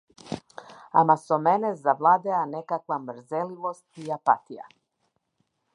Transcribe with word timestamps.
Ама 1.01 1.15
со 1.25 1.35
мене 1.47 1.69
завладеа 1.83 2.41
некаква 2.55 2.97
мрзеливост 3.05 3.85
и 4.07 4.15
апатија. 4.19 4.65